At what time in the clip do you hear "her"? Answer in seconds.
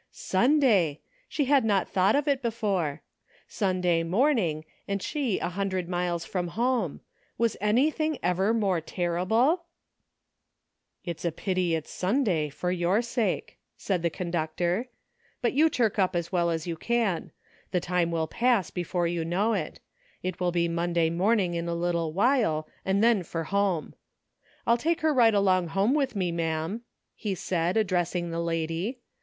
25.01-25.13